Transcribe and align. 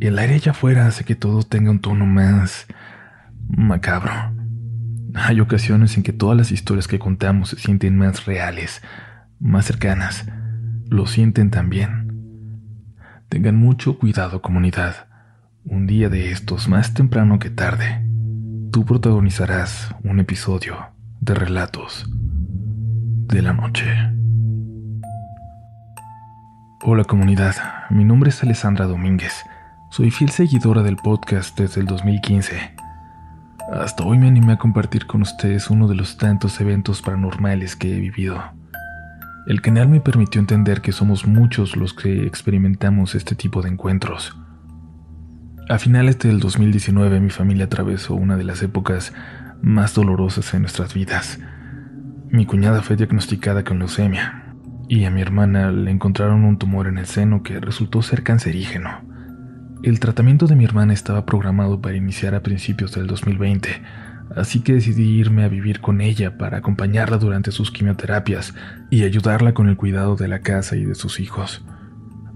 El 0.00 0.16
aire 0.20 0.34
allá 0.34 0.52
afuera 0.52 0.86
hace 0.86 1.02
que 1.02 1.16
todo 1.16 1.42
tenga 1.42 1.72
un 1.72 1.80
tono 1.80 2.06
más 2.06 2.66
macabro. 3.48 4.12
Hay 5.14 5.40
ocasiones 5.40 5.96
en 5.96 6.04
que 6.04 6.12
todas 6.12 6.36
las 6.36 6.52
historias 6.52 6.86
que 6.86 7.00
contamos 7.00 7.50
se 7.50 7.58
sienten 7.58 7.98
más 7.98 8.24
reales, 8.24 8.80
más 9.40 9.64
cercanas. 9.64 10.24
Lo 10.88 11.06
sienten 11.06 11.50
también. 11.50 12.94
Tengan 13.28 13.56
mucho 13.56 13.98
cuidado, 13.98 14.40
comunidad. 14.40 15.08
Un 15.64 15.88
día 15.88 16.08
de 16.08 16.30
estos, 16.30 16.68
más 16.68 16.94
temprano 16.94 17.40
que 17.40 17.50
tarde, 17.50 18.06
tú 18.70 18.84
protagonizarás 18.84 19.92
un 20.04 20.20
episodio 20.20 20.76
de 21.20 21.34
relatos 21.34 22.08
de 23.26 23.42
la 23.42 23.52
noche. 23.52 23.84
Hola 26.84 27.02
comunidad, 27.02 27.56
mi 27.90 28.04
nombre 28.04 28.30
es 28.30 28.40
Alessandra 28.44 28.86
Domínguez. 28.86 29.44
Soy 29.90 30.10
fiel 30.10 30.28
seguidora 30.28 30.82
del 30.82 30.96
podcast 30.96 31.58
desde 31.58 31.80
el 31.80 31.86
2015. 31.86 32.74
Hasta 33.72 34.04
hoy 34.04 34.18
me 34.18 34.28
animé 34.28 34.52
a 34.52 34.58
compartir 34.58 35.06
con 35.06 35.22
ustedes 35.22 35.70
uno 35.70 35.88
de 35.88 35.94
los 35.94 36.18
tantos 36.18 36.60
eventos 36.60 37.00
paranormales 37.00 37.74
que 37.74 37.96
he 37.96 37.98
vivido. 37.98 38.38
El 39.46 39.62
canal 39.62 39.88
me 39.88 40.00
permitió 40.00 40.40
entender 40.40 40.82
que 40.82 40.92
somos 40.92 41.26
muchos 41.26 41.74
los 41.74 41.94
que 41.94 42.26
experimentamos 42.26 43.14
este 43.14 43.34
tipo 43.34 43.62
de 43.62 43.70
encuentros. 43.70 44.36
A 45.70 45.78
finales 45.78 46.18
del 46.18 46.38
2019 46.38 47.18
mi 47.20 47.30
familia 47.30 47.64
atravesó 47.64 48.14
una 48.14 48.36
de 48.36 48.44
las 48.44 48.62
épocas 48.62 49.14
más 49.62 49.94
dolorosas 49.94 50.52
en 50.52 50.60
nuestras 50.60 50.92
vidas. 50.92 51.40
Mi 52.28 52.44
cuñada 52.44 52.82
fue 52.82 52.96
diagnosticada 52.96 53.64
con 53.64 53.78
leucemia 53.78 54.54
y 54.86 55.06
a 55.06 55.10
mi 55.10 55.22
hermana 55.22 55.72
le 55.72 55.90
encontraron 55.90 56.44
un 56.44 56.58
tumor 56.58 56.88
en 56.88 56.98
el 56.98 57.06
seno 57.06 57.42
que 57.42 57.58
resultó 57.58 58.02
ser 58.02 58.22
cancerígeno. 58.22 59.17
El 59.80 60.00
tratamiento 60.00 60.48
de 60.48 60.56
mi 60.56 60.64
hermana 60.64 60.92
estaba 60.92 61.24
programado 61.24 61.80
para 61.80 61.96
iniciar 61.96 62.34
a 62.34 62.42
principios 62.42 62.92
del 62.92 63.06
2020, 63.06 63.80
así 64.34 64.58
que 64.60 64.72
decidí 64.72 65.04
irme 65.04 65.44
a 65.44 65.48
vivir 65.48 65.80
con 65.80 66.00
ella 66.00 66.36
para 66.36 66.58
acompañarla 66.58 67.16
durante 67.16 67.52
sus 67.52 67.70
quimioterapias 67.70 68.54
y 68.90 69.04
ayudarla 69.04 69.54
con 69.54 69.68
el 69.68 69.76
cuidado 69.76 70.16
de 70.16 70.26
la 70.26 70.40
casa 70.40 70.74
y 70.74 70.84
de 70.84 70.96
sus 70.96 71.20
hijos. 71.20 71.64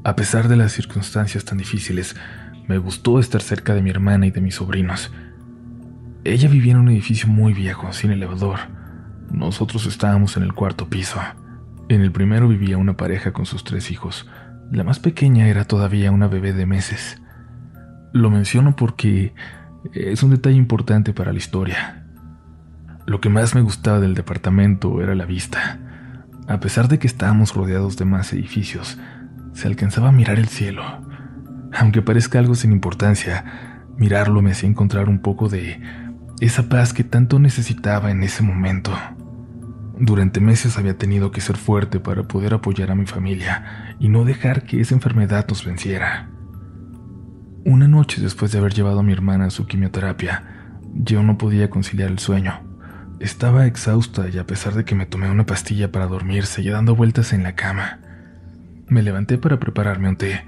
A 0.04 0.14
pesar 0.14 0.46
de 0.46 0.56
las 0.56 0.70
circunstancias 0.70 1.44
tan 1.44 1.58
difíciles, 1.58 2.14
me 2.68 2.78
gustó 2.78 3.18
estar 3.18 3.42
cerca 3.42 3.74
de 3.74 3.82
mi 3.82 3.90
hermana 3.90 4.26
y 4.26 4.30
de 4.30 4.40
mis 4.40 4.54
sobrinos. 4.54 5.10
Ella 6.22 6.48
vivía 6.48 6.74
en 6.74 6.78
un 6.78 6.90
edificio 6.90 7.28
muy 7.28 7.54
viejo, 7.54 7.92
sin 7.92 8.12
elevador. 8.12 8.60
Nosotros 9.32 9.86
estábamos 9.86 10.36
en 10.36 10.44
el 10.44 10.52
cuarto 10.52 10.88
piso. 10.88 11.18
En 11.88 12.02
el 12.02 12.12
primero 12.12 12.46
vivía 12.46 12.78
una 12.78 12.96
pareja 12.96 13.32
con 13.32 13.46
sus 13.46 13.64
tres 13.64 13.90
hijos. 13.90 14.28
La 14.70 14.84
más 14.84 15.00
pequeña 15.00 15.48
era 15.48 15.64
todavía 15.64 16.12
una 16.12 16.28
bebé 16.28 16.52
de 16.52 16.66
meses. 16.66 17.21
Lo 18.12 18.30
menciono 18.30 18.76
porque 18.76 19.34
es 19.92 20.22
un 20.22 20.30
detalle 20.30 20.56
importante 20.56 21.12
para 21.12 21.32
la 21.32 21.38
historia. 21.38 22.04
Lo 23.06 23.20
que 23.20 23.28
más 23.28 23.54
me 23.54 23.62
gustaba 23.62 24.00
del 24.00 24.14
departamento 24.14 25.02
era 25.02 25.14
la 25.14 25.24
vista. 25.24 25.78
A 26.46 26.60
pesar 26.60 26.88
de 26.88 26.98
que 26.98 27.06
estábamos 27.06 27.54
rodeados 27.54 27.96
de 27.96 28.04
más 28.04 28.32
edificios, 28.32 28.98
se 29.54 29.66
alcanzaba 29.66 30.10
a 30.10 30.12
mirar 30.12 30.38
el 30.38 30.48
cielo. 30.48 30.82
Aunque 31.72 32.02
parezca 32.02 32.38
algo 32.38 32.54
sin 32.54 32.72
importancia, 32.72 33.80
mirarlo 33.96 34.42
me 34.42 34.52
hacía 34.52 34.68
encontrar 34.68 35.08
un 35.08 35.20
poco 35.20 35.48
de 35.48 35.80
esa 36.40 36.68
paz 36.68 36.92
que 36.92 37.04
tanto 37.04 37.38
necesitaba 37.38 38.10
en 38.10 38.22
ese 38.22 38.42
momento. 38.42 38.92
Durante 39.98 40.40
meses 40.40 40.78
había 40.78 40.98
tenido 40.98 41.30
que 41.30 41.40
ser 41.40 41.56
fuerte 41.56 42.00
para 42.00 42.24
poder 42.24 42.54
apoyar 42.54 42.90
a 42.90 42.94
mi 42.94 43.06
familia 43.06 43.94
y 43.98 44.08
no 44.08 44.24
dejar 44.24 44.64
que 44.64 44.80
esa 44.80 44.94
enfermedad 44.94 45.46
nos 45.48 45.64
venciera. 45.64 46.31
Una 47.64 47.86
noche 47.86 48.20
después 48.20 48.50
de 48.50 48.58
haber 48.58 48.74
llevado 48.74 49.00
a 49.00 49.02
mi 49.04 49.12
hermana 49.12 49.46
a 49.46 49.50
su 49.50 49.66
quimioterapia, 49.66 50.80
yo 50.94 51.22
no 51.22 51.38
podía 51.38 51.70
conciliar 51.70 52.10
el 52.10 52.18
sueño. 52.18 52.60
Estaba 53.20 53.66
exhausta 53.66 54.28
y 54.28 54.38
a 54.38 54.46
pesar 54.46 54.74
de 54.74 54.84
que 54.84 54.96
me 54.96 55.06
tomé 55.06 55.30
una 55.30 55.46
pastilla 55.46 55.92
para 55.92 56.08
dormir, 56.08 56.46
seguía 56.46 56.72
dando 56.72 56.96
vueltas 56.96 57.32
en 57.32 57.44
la 57.44 57.54
cama. 57.54 58.00
Me 58.88 59.00
levanté 59.00 59.38
para 59.38 59.60
prepararme 59.60 60.08
un 60.08 60.16
té. 60.16 60.44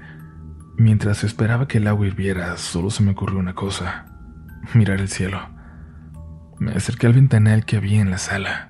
Mientras 0.77 1.23
esperaba 1.23 1.69
que 1.69 1.77
el 1.77 1.87
agua 1.87 2.05
hirviera, 2.05 2.57
solo 2.57 2.89
se 2.89 3.01
me 3.01 3.11
ocurrió 3.11 3.39
una 3.39 3.55
cosa, 3.55 4.07
mirar 4.73 4.99
el 4.99 5.07
cielo. 5.07 5.39
Me 6.59 6.73
acerqué 6.73 7.07
al 7.07 7.13
ventanal 7.13 7.63
que 7.63 7.77
había 7.77 8.01
en 8.01 8.11
la 8.11 8.17
sala. 8.17 8.69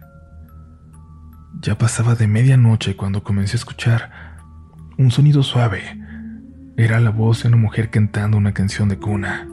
Ya 1.62 1.80
pasaba 1.80 2.14
de 2.14 2.28
medianoche 2.28 2.96
cuando 2.96 3.24
comencé 3.24 3.56
a 3.56 3.58
escuchar 3.58 4.12
un 5.00 5.10
sonido 5.10 5.42
suave. 5.42 6.05
Era 6.78 7.00
la 7.00 7.10
voz 7.10 7.44
de 7.44 7.48
una 7.50 7.58
mujer 7.58 7.90
cantando 7.90 8.38
una 8.38 8.54
canción 8.54 8.90
de 8.90 8.98
cuna. 8.98 9.48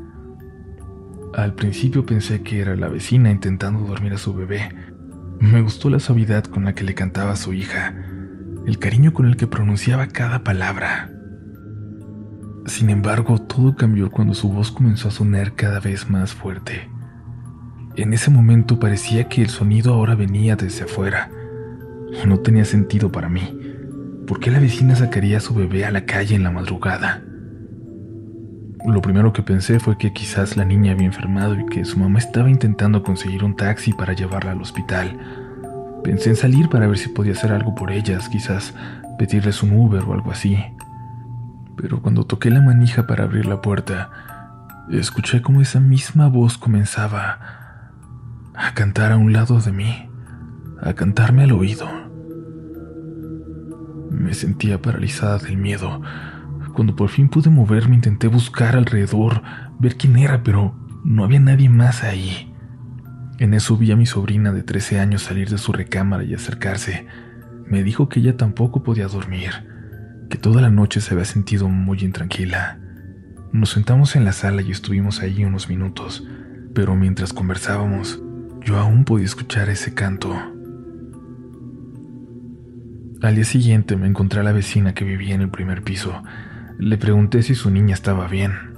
Al 1.34 1.55
principio 1.55 2.05
pensé 2.05 2.43
que 2.43 2.60
era 2.60 2.77
la 2.77 2.88
vecina 2.88 3.31
intentando 3.31 3.81
dormir 3.81 4.12
a 4.12 4.19
su 4.19 4.34
bebé. 4.34 4.75
Me 5.41 5.62
gustó 5.62 5.88
la 5.88 6.00
suavidad 6.00 6.44
con 6.44 6.65
la 6.65 6.75
que 6.75 6.84
le 6.84 6.94
cantaba 6.94 7.32
a 7.32 7.37
su 7.37 7.53
hija, 7.53 7.94
el 8.66 8.78
cariño 8.78 9.12
con 9.12 9.27
el 9.27 9.37
que 9.37 9.47
pronunciaba 9.47 10.09
cada 10.09 10.43
palabra. 10.43 11.11
Sin 12.66 12.91
embargo, 12.91 13.38
todo 13.38 13.77
cambió 13.77 14.11
cuando 14.11 14.34
su 14.34 14.53
voz 14.53 14.71
comenzó 14.71 15.09
a 15.09 15.12
sonar 15.12 15.55
cada 15.55 15.81
vez 15.81 16.11
más 16.11 16.32
fuerte. 16.34 16.91
En 17.97 18.12
ese 18.12 18.31
momento 18.31 18.78
parecía 18.78 19.28
que 19.28 19.43
el 19.43 19.49
sonido 19.49 19.94
ahora 19.94 20.15
venía 20.15 20.56
desde 20.56 20.84
afuera 20.84 21.31
no 22.27 22.38
tenía 22.41 22.65
sentido 22.65 23.11
para 23.11 23.28
mí. 23.28 23.72
¿Por 24.32 24.41
qué 24.41 24.50
la 24.50 24.60
vecina 24.60 24.97
sacaría 24.97 25.37
a 25.37 25.41
su 25.41 25.53
bebé 25.53 25.84
a 25.84 25.91
la 25.91 26.06
calle 26.06 26.34
en 26.34 26.43
la 26.43 26.50
madrugada? 26.50 27.20
Lo 28.87 29.03
primero 29.03 29.34
que 29.34 29.43
pensé 29.43 29.78
fue 29.78 29.98
que 29.98 30.15
quizás 30.15 30.56
la 30.56 30.65
niña 30.65 30.93
había 30.93 31.04
enfermado 31.04 31.54
y 31.60 31.66
que 31.66 31.84
su 31.84 31.98
mamá 31.98 32.19
estaba 32.19 32.48
intentando 32.48 33.03
conseguir 33.03 33.44
un 33.44 33.56
taxi 33.56 33.93
para 33.93 34.15
llevarla 34.15 34.53
al 34.53 34.62
hospital. 34.62 35.19
Pensé 36.03 36.31
en 36.31 36.37
salir 36.37 36.70
para 36.70 36.87
ver 36.87 36.97
si 36.97 37.10
podía 37.10 37.32
hacer 37.32 37.53
algo 37.53 37.75
por 37.75 37.93
ellas, 37.93 38.31
quizás 38.31 38.72
pedirles 39.19 39.62
un 39.62 39.78
Uber 39.78 40.03
o 40.03 40.15
algo 40.15 40.31
así. 40.31 40.56
Pero 41.76 42.00
cuando 42.00 42.25
toqué 42.25 42.49
la 42.49 42.62
manija 42.62 43.06
para 43.06 43.25
abrir 43.25 43.44
la 43.44 43.60
puerta, 43.60 44.09
escuché 44.91 45.43
como 45.43 45.60
esa 45.60 45.78
misma 45.78 46.28
voz 46.28 46.56
comenzaba 46.56 47.38
a 48.54 48.72
cantar 48.72 49.12
a 49.12 49.19
un 49.19 49.34
lado 49.34 49.60
de 49.60 49.72
mí, 49.72 50.09
a 50.81 50.94
cantarme 50.94 51.43
al 51.43 51.53
oído. 51.53 52.02
Me 54.12 54.34
sentía 54.34 54.81
paralizada 54.81 55.39
del 55.39 55.56
miedo. 55.56 56.03
Cuando 56.75 56.95
por 56.95 57.09
fin 57.09 57.28
pude 57.28 57.50
moverme 57.50 57.97
intenté 57.97 58.28
buscar 58.28 58.77
alrededor, 58.77 59.43
ver 59.78 59.97
quién 59.97 60.17
era, 60.17 60.43
pero 60.43 60.75
no 61.05 61.25
había 61.25 61.41
nadie 61.41 61.69
más 61.69 62.05
ahí. 62.05 62.55
En 63.39 63.55
eso 63.55 63.77
vi 63.77 63.91
a 63.91 63.97
mi 63.97 64.06
sobrina 64.06 64.53
de 64.53 64.62
13 64.62 65.00
años 65.00 65.23
salir 65.23 65.49
de 65.49 65.59
su 65.59 65.73
recámara 65.73 66.25
y 66.25 66.35
acercarse. 66.35 67.06
Me 67.67 67.82
dijo 67.82 68.09
que 68.09 68.20
ella 68.20 68.37
tampoco 68.37 68.82
podía 68.82 69.09
dormir, 69.09 69.50
que 70.31 70.38
toda 70.38 70.61
la 70.61 70.70
noche 70.70 71.00
se 71.00 71.14
había 71.14 71.25
sentido 71.25 71.69
muy 71.69 71.99
intranquila. 72.00 72.79
Nos 73.50 73.70
sentamos 73.70 74.14
en 74.14 74.25
la 74.25 74.32
sala 74.32 74.62
y 74.62 74.70
estuvimos 74.70 75.20
allí 75.20 75.44
unos 75.44 75.69
minutos, 75.69 76.25
pero 76.75 76.94
mientras 76.94 77.32
conversábamos, 77.32 78.23
yo 78.62 78.79
aún 78.79 79.05
podía 79.05 79.26
escuchar 79.26 79.69
ese 79.69 79.94
canto. 79.94 80.51
Al 83.23 83.37
día 83.37 83.45
siguiente 83.45 83.95
me 83.97 84.09
encontré 84.09 84.41
a 84.41 84.43
la 84.43 84.51
vecina 84.51 84.95
que 84.95 85.05
vivía 85.05 85.37
en 85.37 85.43
el 85.43 85.49
primer 85.49 85.85
piso. 85.85 86.25
Le 86.81 86.99
pregunté 86.99 87.45
si 87.45 87.55
su 87.55 87.71
niña 87.71 87.95
estaba 87.95 88.27
bien. 88.27 88.75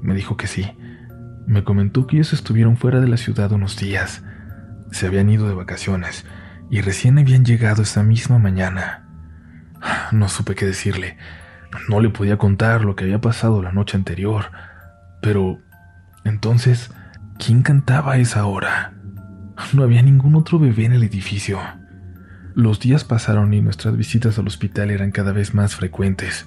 Me 0.00 0.14
dijo 0.14 0.38
que 0.38 0.46
sí. 0.46 0.72
Me 1.46 1.64
comentó 1.64 2.06
que 2.06 2.16
ellos 2.16 2.32
estuvieron 2.32 2.78
fuera 2.78 3.02
de 3.02 3.08
la 3.08 3.18
ciudad 3.18 3.52
unos 3.52 3.76
días. 3.76 4.24
Se 4.90 5.06
habían 5.06 5.28
ido 5.28 5.46
de 5.48 5.54
vacaciones 5.54 6.24
y 6.70 6.80
recién 6.80 7.18
habían 7.18 7.44
llegado 7.44 7.82
esa 7.82 8.02
misma 8.02 8.38
mañana. 8.38 9.06
No 10.12 10.30
supe 10.30 10.54
qué 10.54 10.64
decirle. 10.64 11.18
No 11.90 12.00
le 12.00 12.08
podía 12.08 12.38
contar 12.38 12.86
lo 12.86 12.96
que 12.96 13.04
había 13.04 13.20
pasado 13.20 13.62
la 13.62 13.72
noche 13.72 13.98
anterior. 13.98 14.46
Pero, 15.20 15.58
entonces, 16.24 16.90
¿quién 17.38 17.60
cantaba 17.60 18.14
a 18.14 18.16
esa 18.18 18.46
hora? 18.46 18.94
No 19.74 19.82
había 19.82 20.00
ningún 20.00 20.36
otro 20.36 20.58
bebé 20.58 20.86
en 20.86 20.94
el 20.94 21.02
edificio. 21.02 21.60
Los 22.54 22.78
días 22.78 23.02
pasaron 23.02 23.52
y 23.52 23.60
nuestras 23.60 23.96
visitas 23.96 24.38
al 24.38 24.46
hospital 24.46 24.92
eran 24.92 25.10
cada 25.10 25.32
vez 25.32 25.54
más 25.54 25.74
frecuentes. 25.74 26.46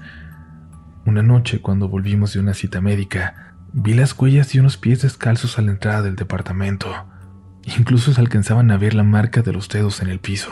Una 1.06 1.22
noche, 1.22 1.60
cuando 1.60 1.90
volvimos 1.90 2.32
de 2.32 2.40
una 2.40 2.54
cita 2.54 2.80
médica, 2.80 3.56
vi 3.74 3.94
las 3.94 4.18
huellas 4.18 4.54
de 4.54 4.62
unos 4.62 4.78
pies 4.78 5.02
descalzos 5.02 5.60
a 5.60 5.62
la 5.62 5.72
entrada 5.72 6.04
del 6.04 6.16
departamento. 6.16 6.90
Incluso 7.78 8.14
se 8.14 8.22
alcanzaban 8.22 8.72
a 8.72 8.78
ver 8.78 8.94
la 8.94 9.04
marca 9.04 9.42
de 9.42 9.52
los 9.52 9.68
dedos 9.68 10.02
en 10.02 10.08
el 10.08 10.20
piso. 10.20 10.52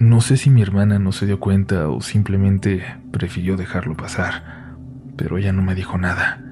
No 0.00 0.20
sé 0.22 0.36
si 0.36 0.50
mi 0.50 0.62
hermana 0.62 0.98
no 0.98 1.12
se 1.12 1.26
dio 1.26 1.38
cuenta 1.38 1.88
o 1.88 2.00
simplemente 2.00 2.84
prefirió 3.12 3.56
dejarlo 3.56 3.96
pasar, 3.96 4.74
pero 5.16 5.38
ella 5.38 5.52
no 5.52 5.62
me 5.62 5.76
dijo 5.76 5.98
nada. 5.98 6.42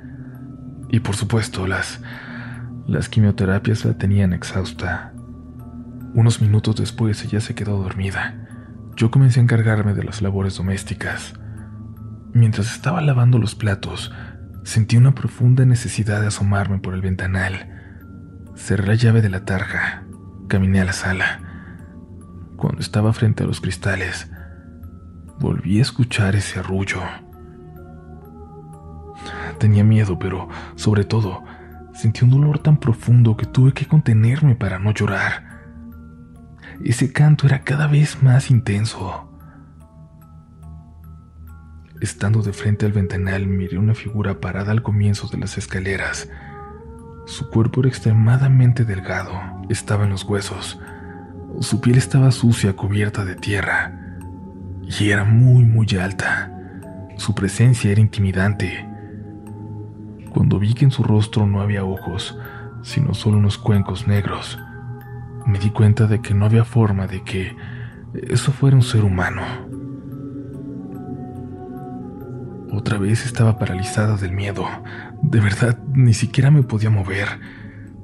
Y 0.90 1.00
por 1.00 1.16
supuesto, 1.16 1.66
las, 1.66 2.00
las 2.86 3.08
quimioterapias 3.08 3.84
la 3.84 3.98
tenían 3.98 4.32
exhausta. 4.32 5.12
Unos 6.16 6.42
minutos 6.42 6.74
después 6.74 7.24
ella 7.24 7.40
se 7.40 7.54
quedó 7.54 7.80
dormida. 7.80 8.48
Yo 8.96 9.12
comencé 9.12 9.38
a 9.38 9.44
encargarme 9.44 9.94
de 9.94 10.02
las 10.02 10.20
labores 10.20 10.56
domésticas. 10.56 11.34
Mientras 12.32 12.72
estaba 12.72 13.00
lavando 13.00 13.38
los 13.38 13.54
platos, 13.54 14.12
sentí 14.64 14.96
una 14.96 15.14
profunda 15.14 15.64
necesidad 15.64 16.20
de 16.20 16.26
asomarme 16.26 16.80
por 16.80 16.94
el 16.94 17.02
ventanal. 17.02 17.70
Cerré 18.56 18.88
la 18.88 18.94
llave 18.96 19.22
de 19.22 19.28
la 19.28 19.44
tarja, 19.44 20.02
caminé 20.48 20.80
a 20.80 20.84
la 20.86 20.92
sala 20.92 21.46
cuando 22.56 22.80
estaba 22.80 23.12
frente 23.12 23.44
a 23.44 23.46
los 23.46 23.60
cristales, 23.60 24.30
volví 25.38 25.78
a 25.78 25.82
escuchar 25.82 26.34
ese 26.34 26.58
arrullo. 26.58 27.02
Tenía 29.58 29.84
miedo, 29.84 30.18
pero 30.18 30.48
sobre 30.74 31.04
todo, 31.04 31.44
sentí 31.94 32.24
un 32.24 32.30
dolor 32.30 32.58
tan 32.58 32.78
profundo 32.78 33.36
que 33.36 33.46
tuve 33.46 33.72
que 33.72 33.86
contenerme 33.86 34.54
para 34.54 34.78
no 34.78 34.92
llorar. 34.92 35.45
Ese 36.84 37.12
canto 37.12 37.46
era 37.46 37.62
cada 37.62 37.86
vez 37.86 38.22
más 38.22 38.50
intenso. 38.50 39.30
Estando 42.00 42.42
de 42.42 42.52
frente 42.52 42.84
al 42.84 42.92
ventanal, 42.92 43.46
miré 43.46 43.78
una 43.78 43.94
figura 43.94 44.40
parada 44.40 44.72
al 44.72 44.82
comienzo 44.82 45.28
de 45.28 45.38
las 45.38 45.56
escaleras. 45.56 46.28
Su 47.26 47.48
cuerpo 47.48 47.80
era 47.80 47.88
extremadamente 47.88 48.84
delgado, 48.84 49.32
estaba 49.68 50.04
en 50.04 50.10
los 50.10 50.24
huesos, 50.24 50.78
su 51.60 51.80
piel 51.80 51.96
estaba 51.96 52.30
sucia, 52.30 52.74
cubierta 52.74 53.24
de 53.24 53.34
tierra, 53.34 53.98
y 54.82 55.10
era 55.10 55.24
muy, 55.24 55.64
muy 55.64 55.86
alta. 55.98 56.52
Su 57.16 57.34
presencia 57.34 57.90
era 57.90 58.00
intimidante. 58.00 58.86
Cuando 60.30 60.58
vi 60.58 60.74
que 60.74 60.84
en 60.84 60.90
su 60.90 61.02
rostro 61.02 61.46
no 61.46 61.62
había 61.62 61.84
ojos, 61.84 62.38
sino 62.82 63.14
solo 63.14 63.38
unos 63.38 63.56
cuencos 63.56 64.06
negros, 64.06 64.58
me 65.46 65.58
di 65.58 65.70
cuenta 65.70 66.06
de 66.06 66.20
que 66.20 66.34
no 66.34 66.44
había 66.44 66.64
forma 66.64 67.06
de 67.06 67.22
que 67.22 67.56
eso 68.28 68.52
fuera 68.52 68.76
un 68.76 68.82
ser 68.82 69.04
humano. 69.04 69.42
Otra 72.72 72.98
vez 72.98 73.24
estaba 73.24 73.58
paralizada 73.58 74.16
del 74.16 74.32
miedo. 74.32 74.66
De 75.22 75.40
verdad, 75.40 75.78
ni 75.94 76.14
siquiera 76.14 76.50
me 76.50 76.62
podía 76.62 76.90
mover. 76.90 77.28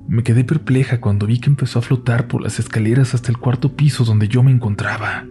Me 0.08 0.22
quedé 0.22 0.44
perpleja 0.44 1.00
cuando 1.00 1.26
vi 1.26 1.40
que 1.40 1.50
empezó 1.50 1.78
a 1.78 1.82
flotar 1.82 2.28
por 2.28 2.42
las 2.42 2.58
escaleras 2.58 3.14
hasta 3.14 3.30
el 3.30 3.38
cuarto 3.38 3.76
piso 3.76 4.04
donde 4.04 4.28
yo 4.28 4.42
me 4.42 4.50
encontraba. 4.50 5.24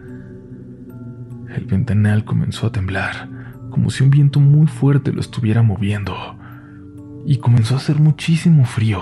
El 1.55 1.65
ventanal 1.65 2.23
comenzó 2.23 2.67
a 2.67 2.71
temblar, 2.71 3.29
como 3.71 3.89
si 3.89 4.03
un 4.03 4.09
viento 4.09 4.39
muy 4.39 4.67
fuerte 4.67 5.11
lo 5.11 5.19
estuviera 5.19 5.61
moviendo, 5.61 6.15
y 7.25 7.37
comenzó 7.37 7.75
a 7.75 7.77
hacer 7.77 7.99
muchísimo 7.99 8.65
frío. 8.65 9.01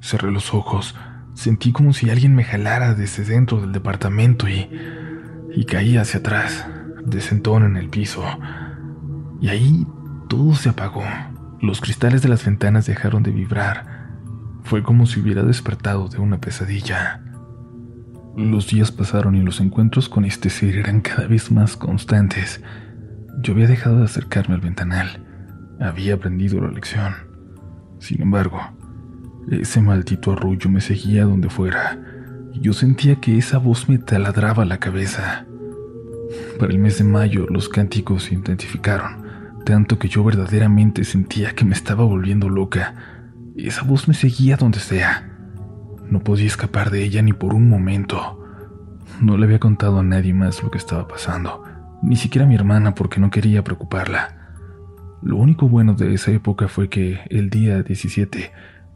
Cerré 0.00 0.30
los 0.30 0.54
ojos, 0.54 0.94
sentí 1.34 1.72
como 1.72 1.92
si 1.92 2.10
alguien 2.10 2.34
me 2.34 2.44
jalara 2.44 2.94
desde 2.94 3.24
dentro 3.24 3.60
del 3.60 3.72
departamento 3.72 4.48
y, 4.48 4.70
y 5.54 5.64
caí 5.64 5.96
hacia 5.96 6.20
atrás, 6.20 6.66
de 7.04 7.20
sentón 7.20 7.64
en 7.64 7.76
el 7.76 7.88
piso. 7.88 8.24
Y 9.40 9.48
ahí 9.48 9.86
todo 10.28 10.54
se 10.54 10.70
apagó. 10.70 11.04
Los 11.60 11.80
cristales 11.80 12.22
de 12.22 12.28
las 12.28 12.44
ventanas 12.44 12.86
dejaron 12.86 13.22
de 13.22 13.30
vibrar 13.30 13.94
fue 14.64 14.82
como 14.82 15.06
si 15.06 15.20
hubiera 15.20 15.42
despertado 15.42 16.08
de 16.08 16.18
una 16.18 16.40
pesadilla. 16.40 17.22
Los 18.34 18.68
días 18.68 18.90
pasaron 18.90 19.36
y 19.36 19.42
los 19.42 19.60
encuentros 19.60 20.08
con 20.08 20.24
este 20.24 20.50
ser 20.50 20.76
eran 20.76 21.02
cada 21.02 21.28
vez 21.28 21.52
más 21.52 21.76
constantes. 21.76 22.62
Yo 23.42 23.52
había 23.52 23.68
dejado 23.68 23.98
de 23.98 24.04
acercarme 24.04 24.54
al 24.54 24.62
ventanal. 24.62 25.22
Había 25.80 26.14
aprendido 26.14 26.60
la 26.62 26.70
lección. 26.70 27.14
Sin 28.00 28.22
embargo, 28.22 28.58
ese 29.50 29.80
maldito 29.80 30.32
arrullo 30.32 30.70
me 30.70 30.80
seguía 30.80 31.24
donde 31.24 31.50
fuera. 31.50 31.98
Y 32.52 32.60
yo 32.60 32.72
sentía 32.72 33.16
que 33.16 33.36
esa 33.36 33.58
voz 33.58 33.88
me 33.88 33.98
taladraba 33.98 34.64
la 34.64 34.78
cabeza. 34.78 35.46
Para 36.58 36.72
el 36.72 36.78
mes 36.78 36.98
de 36.98 37.04
mayo 37.04 37.46
los 37.48 37.68
cánticos 37.68 38.24
se 38.24 38.34
intensificaron, 38.34 39.24
tanto 39.64 39.98
que 39.98 40.08
yo 40.08 40.24
verdaderamente 40.24 41.04
sentía 41.04 41.54
que 41.54 41.64
me 41.64 41.74
estaba 41.74 42.04
volviendo 42.04 42.48
loca 42.48 43.14
esa 43.56 43.82
voz 43.82 44.08
me 44.08 44.14
seguía 44.14 44.56
donde 44.56 44.80
sea. 44.80 45.30
No 46.10 46.20
podía 46.20 46.46
escapar 46.46 46.90
de 46.90 47.04
ella 47.04 47.22
ni 47.22 47.32
por 47.32 47.54
un 47.54 47.68
momento. 47.68 48.40
No 49.20 49.36
le 49.36 49.44
había 49.44 49.60
contado 49.60 50.00
a 50.00 50.02
nadie 50.02 50.34
más 50.34 50.62
lo 50.62 50.70
que 50.70 50.78
estaba 50.78 51.06
pasando, 51.06 51.62
ni 52.02 52.16
siquiera 52.16 52.46
a 52.46 52.48
mi 52.48 52.56
hermana 52.56 52.94
porque 52.94 53.20
no 53.20 53.30
quería 53.30 53.62
preocuparla. 53.62 54.56
Lo 55.22 55.36
único 55.36 55.68
bueno 55.68 55.94
de 55.94 56.12
esa 56.14 56.32
época 56.32 56.66
fue 56.66 56.88
que 56.88 57.20
el 57.30 57.48
día 57.48 57.82
17 57.82 58.52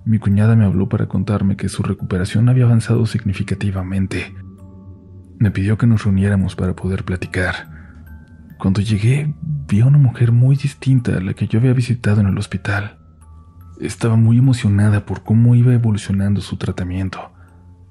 mi 0.09 0.19
cuñada 0.19 0.57
me 0.57 0.65
habló 0.65 0.89
para 0.89 1.07
contarme 1.07 1.59
que 1.59 1.69
su 1.69 1.83
recuperación 1.83 2.49
había 2.49 2.65
avanzado 2.65 3.05
significativamente. 3.05 4.35
Me 5.39 5.51
pidió 5.51 5.77
que 5.77 5.87
nos 5.87 6.03
reuniéramos 6.03 6.57
para 6.57 6.75
poder 6.75 7.05
platicar. 7.05 7.55
Cuando 8.59 8.81
llegué, 8.81 9.35
vi 9.69 9.81
a 9.81 9.87
una 9.87 9.99
mujer 9.99 10.33
muy 10.33 10.57
distinta 10.57 11.15
a 11.15 11.21
la 11.21 11.35
que 11.35 11.47
yo 11.47 11.59
había 11.59 11.75
visitado 11.75 12.23
en 12.23 12.27
el 12.29 12.39
hospital. 12.39 12.97
Estaba 13.83 14.17
muy 14.17 14.39
emocionada 14.39 15.05
por 15.05 15.25
cómo 15.25 15.55
iba 15.55 15.75
evolucionando 15.75 16.41
su 16.41 16.57
tratamiento. 16.57 17.31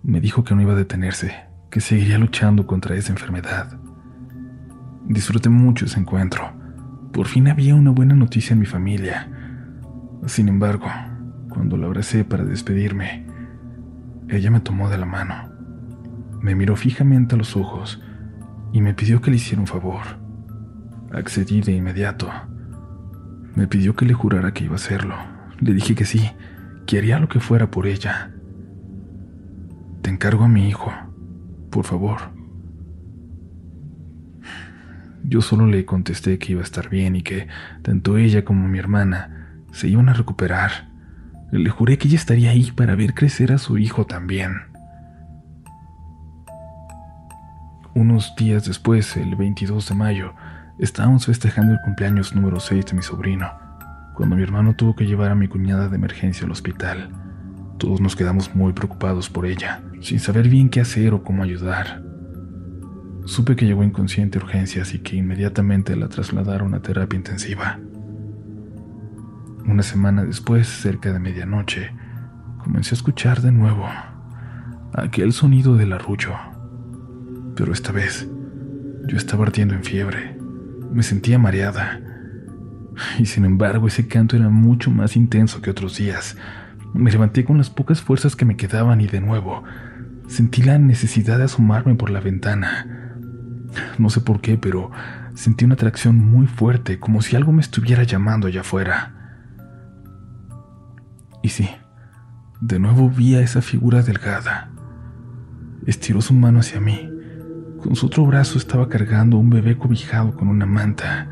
Me 0.02 0.20
dijo 0.20 0.44
que 0.44 0.56
no 0.56 0.64
iba 0.64 0.74
a 0.74 0.76
detenerse, 0.76 1.36
que 1.70 1.82
seguiría 1.82 2.18
luchando 2.18 2.66
contra 2.66 2.96
esa 2.96 3.12
enfermedad. 3.12 3.80
Disfruté 5.06 5.50
mucho 5.50 5.86
ese 5.86 6.00
encuentro. 6.00 6.52
Por 7.14 7.28
fin 7.28 7.48
había 7.48 7.76
una 7.76 7.92
buena 7.92 8.16
noticia 8.16 8.56
en 8.56 8.60
mi 8.60 8.66
familia. 8.66 9.30
Sin 10.26 10.50
embargo, 10.50 10.88
cuando 11.58 11.76
la 11.76 11.88
abracé 11.88 12.24
para 12.24 12.46
despedirme, 12.46 13.26
ella 14.30 14.52
me 14.52 14.60
tomó 14.60 14.90
de 14.90 14.98
la 14.98 15.06
mano, 15.06 15.50
me 16.42 16.54
miró 16.54 16.76
fijamente 16.76 17.36
a 17.36 17.38
los 17.38 17.58
ojos 17.58 18.02
y 18.72 18.82
me 18.82 18.94
pidió 18.94 19.22
que 19.22 19.32
le 19.32 19.38
hiciera 19.38 19.60
un 19.60 19.68
favor. 19.68 20.04
Accedí 21.12 21.62
de 21.62 21.72
inmediato. 21.72 22.30
Me 23.56 23.66
pidió 23.68 23.96
que 23.96 24.06
le 24.06 24.14
jurara 24.14 24.54
que 24.54 24.66
iba 24.66 24.74
a 24.74 24.76
hacerlo 24.76 25.16
le 25.60 25.74
dije 25.74 25.96
que 25.96 26.06
sí, 26.06 26.30
que 26.86 26.98
haría 26.98 27.20
lo 27.20 27.28
que 27.28 27.40
fuera 27.40 27.72
por 27.72 27.88
ella. 27.88 28.32
Te 30.02 30.10
encargo 30.10 30.44
a 30.44 30.48
mi 30.48 30.68
hijo, 30.68 30.92
por 31.72 31.86
favor. 31.86 32.32
Yo 35.24 35.42
solo 35.42 35.66
le 35.66 35.86
contesté 35.86 36.38
que 36.38 36.54
iba 36.54 36.62
a 36.62 36.64
estar 36.64 36.90
bien 36.90 37.16
y 37.16 37.24
que 37.24 37.48
tanto 37.82 38.18
ella 38.18 38.46
como 38.46 38.68
mi 38.68 38.80
hermana 38.80 39.64
se 39.72 39.88
iban 39.88 40.10
a 40.10 40.14
recuperar. 40.14 40.87
Le 41.52 41.70
juré 41.70 41.98
que 41.98 42.08
ella 42.08 42.18
estaría 42.18 42.52
ahí 42.52 42.72
para 42.72 42.96
ver 42.96 43.14
crecer 43.14 43.52
a 43.52 43.58
su 43.58 43.78
hijo 43.78 44.06
también. 44.06 44.54
Unos 47.96 48.34
días 48.36 48.66
después, 48.66 49.18
el 49.18 49.36
22 49.36 49.90
de 49.90 49.96
mayo, 49.96 50.34
estábamos 50.80 51.26
festejando 51.26 51.74
el 51.74 51.80
cumpleaños 51.84 52.36
número 52.36 52.60
6 52.60 52.86
de 52.86 52.94
mi 52.94 53.02
sobrino 53.02 53.68
cuando 54.18 54.36
mi 54.36 54.42
hermano 54.42 54.76
tuvo 54.76 54.96
que 54.96 55.06
llevar 55.06 55.30
a 55.30 55.36
mi 55.36 55.48
cuñada 55.48 55.90
de 55.90 55.96
emergencia 55.96 56.44
al 56.46 56.52
hospital. 56.52 57.12
Todos 57.78 58.02
nos 58.02 58.16
quedamos 58.16 58.56
muy 58.56 58.74
preocupados 58.74 59.30
por 59.30 59.46
ella, 59.46 59.84
sin 60.02 60.20
saber 60.20 60.50
bien 60.50 60.70
qué 60.70 60.82
hacer 60.82 61.14
o 61.14 61.24
cómo 61.24 61.44
ayudar. 61.44 62.02
Supe 63.26 63.56
que 63.56 63.68
llegó 63.68 63.84
inconsciente 63.84 64.40
a 64.40 64.42
urgencias 64.42 64.96
y 64.96 65.00
que 65.00 65.18
inmediatamente 65.18 65.96
la 65.96 66.08
trasladaron 66.08 66.74
a 66.74 66.82
terapia 66.82 67.16
intensiva. 67.16 67.80
Una 69.68 69.84
semana 69.84 70.24
después, 70.24 70.66
cerca 70.66 71.12
de 71.12 71.20
medianoche, 71.20 71.92
comencé 72.64 72.96
a 72.96 72.98
escuchar 72.98 73.42
de 73.42 73.52
nuevo 73.52 73.86
aquel 74.94 75.34
sonido 75.34 75.76
del 75.76 75.92
arrullo. 75.92 76.34
Pero 77.54 77.74
esta 77.74 77.92
vez, 77.92 78.30
yo 79.08 79.18
estaba 79.18 79.46
ardiendo 79.46 79.74
en 79.74 79.84
fiebre. 79.84 80.38
Me 80.94 81.04
sentía 81.04 81.38
mareada 81.38 82.00
y 83.20 83.26
sin 83.26 83.44
embargo 83.44 83.90
ese 83.90 84.08
canto 84.08 84.38
era 84.38 84.48
mucho 84.48 84.90
más 84.90 85.18
intenso 85.18 85.62
que 85.62 85.70
otros 85.70 85.98
días. 85.98 86.38
Me 86.94 87.12
levanté 87.12 87.44
con 87.44 87.58
las 87.58 87.70
pocas 87.70 88.02
fuerzas 88.02 88.38
que 88.38 88.46
me 88.46 88.56
quedaban 88.56 89.02
y 89.02 89.08
de 89.08 89.20
nuevo 89.20 89.66
sentí 90.28 90.64
la 90.64 90.78
necesidad 90.78 91.38
de 91.40 91.44
asomarme 91.44 91.96
por 91.96 92.10
la 92.10 92.22
ventana. 92.22 92.88
No 93.98 94.10
sé 94.10 94.22
por 94.22 94.40
qué, 94.40 94.58
pero 94.58 94.92
sentí 95.36 95.66
una 95.66 95.74
atracción 95.74 96.18
muy 96.18 96.48
fuerte, 96.48 97.00
como 97.00 97.22
si 97.22 97.36
algo 97.36 97.52
me 97.52 97.62
estuviera 97.62 98.04
llamando 98.04 98.48
allá 98.48 98.62
afuera. 98.62 99.17
Sí, 101.50 101.70
De 102.60 102.78
nuevo 102.78 103.10
vi 103.10 103.36
a 103.36 103.42
esa 103.42 103.62
figura 103.62 104.02
delgada. 104.02 104.70
Estiró 105.86 106.20
su 106.22 106.34
mano 106.34 106.60
hacia 106.60 106.82
mí. 106.82 107.10
Con 107.82 107.96
su 107.96 108.08
otro 108.08 108.26
brazo 108.26 108.58
estaba 108.58 108.90
cargando 108.90 109.38
un 109.38 109.50
bebé 109.50 109.78
cobijado 109.78 110.36
con 110.36 110.50
una 110.50 110.66
manta. 110.66 111.28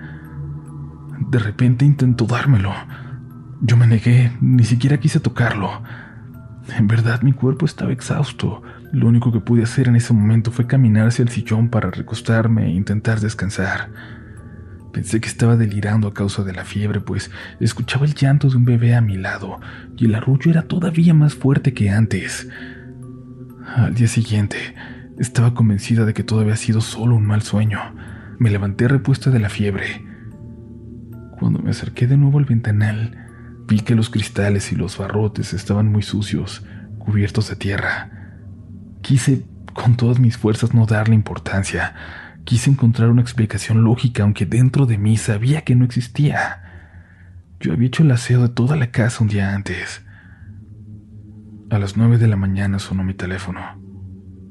De 1.20 1.40
repente 1.40 1.84
intentó 1.84 2.26
dármelo. 2.26 2.72
Yo 3.62 3.76
me 3.76 3.88
negué, 3.88 4.32
ni 4.40 4.64
siquiera 4.64 5.00
quise 5.00 5.20
tocarlo. 5.20 5.82
En 6.78 6.88
verdad 6.88 7.22
mi 7.22 7.34
cuerpo 7.34 7.66
estaba 7.66 7.92
exhausto. 7.92 8.62
Lo 8.94 9.08
único 9.08 9.34
que 9.34 9.42
pude 9.42 9.64
hacer 9.64 9.90
en 9.90 9.98
ese 9.98 10.14
momento 10.14 10.52
fue 10.52 10.66
caminar 10.66 11.08
hacia 11.08 11.24
el 11.24 11.30
sillón 11.30 11.70
para 11.70 11.92
recostarme 11.92 12.68
e 12.68 12.72
intentar 12.72 13.20
descansar. 13.20 13.90
Pensé 14.96 15.20
que 15.20 15.28
estaba 15.28 15.58
delirando 15.58 16.08
a 16.08 16.14
causa 16.14 16.46
de 16.46 16.54
la 16.54 16.64
fiebre, 16.64 17.02
pues 17.02 17.30
escuchaba 17.60 18.06
el 18.06 18.16
llanto 18.16 18.48
de 18.50 18.56
un 18.56 18.64
bebé 18.64 18.96
a 18.96 19.02
mi 19.02 19.18
lado 19.18 19.60
y 19.98 20.06
el 20.06 20.16
arrullo 20.16 20.50
era 20.50 20.62
todavía 20.62 21.14
más 21.14 21.36
fuerte 21.36 21.74
que 21.74 21.90
antes. 21.90 22.48
Al 23.76 23.94
día 23.94 24.08
siguiente, 24.08 24.56
estaba 25.20 25.54
convencida 25.54 26.06
de 26.06 26.14
que 26.14 26.24
todo 26.24 26.40
había 26.40 26.56
sido 26.56 26.80
solo 26.80 27.18
un 27.18 27.26
mal 27.26 27.42
sueño. 27.42 27.82
Me 28.40 28.50
levanté 28.50 28.88
repuesta 28.88 29.32
de 29.32 29.40
la 29.40 29.50
fiebre. 29.50 30.02
Cuando 31.40 31.60
me 31.60 31.72
acerqué 31.72 32.08
de 32.08 32.16
nuevo 32.16 32.40
al 32.40 32.46
ventanal, 32.46 33.18
vi 33.68 33.82
que 33.82 33.96
los 33.96 34.10
cristales 34.10 34.72
y 34.72 34.78
los 34.78 34.98
barrotes 34.98 35.52
estaban 35.52 35.92
muy 35.92 36.04
sucios, 36.04 36.66
cubiertos 37.00 37.50
de 37.50 37.58
tierra. 37.58 38.12
Quise 39.02 39.44
con 39.74 39.98
todas 39.98 40.20
mis 40.20 40.38
fuerzas 40.38 40.74
no 40.74 40.86
darle 40.86 41.16
importancia, 41.16 41.96
Quise 42.46 42.70
encontrar 42.70 43.10
una 43.10 43.22
explicación 43.22 43.84
lógica, 43.84 44.22
aunque 44.22 44.46
dentro 44.46 44.86
de 44.86 45.00
mí 45.00 45.18
sabía 45.18 45.64
que 45.64 45.76
no 45.76 45.84
existía. 45.84 46.62
Yo 47.60 47.74
había 47.74 47.88
hecho 47.88 48.04
el 48.04 48.12
aseo 48.12 48.44
de 48.44 48.50
toda 48.50 48.76
la 48.76 48.92
casa 48.92 49.24
un 49.24 49.30
día 49.30 49.56
antes. 49.56 50.06
A 51.72 51.80
las 51.80 51.98
nueve 51.98 52.20
de 52.20 52.28
la 52.28 52.36
mañana 52.36 52.78
sonó 52.78 53.04
mi 53.04 53.16
teléfono. 53.16 53.62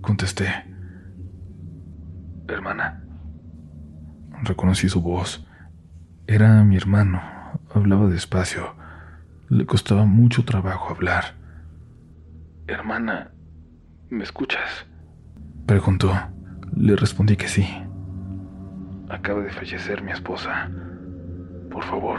Contesté. 0.01 0.49
Hermana. 2.49 3.05
Reconocí 4.43 4.89
su 4.89 5.01
voz. 5.01 5.47
Era 6.27 6.65
mi 6.65 6.77
hermano. 6.77 7.23
Hablaba 7.73 8.09
despacio. 8.09 8.75
Le 9.49 9.67
costaba 9.67 10.05
mucho 10.05 10.45
trabajo 10.45 10.93
hablar. 10.93 11.37
Hermana, 12.67 13.31
¿me 14.11 14.25
escuchas? 14.25 14.85
Preguntó. 15.67 16.13
Le 16.77 16.97
respondí 16.97 17.37
que 17.37 17.47
sí. 17.47 17.84
Acaba 19.09 19.43
de 19.43 19.51
fallecer 19.51 20.03
mi 20.03 20.13
esposa. 20.13 20.71
Por 21.71 21.85
favor, 21.85 22.19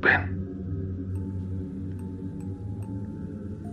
ven. 0.00 0.40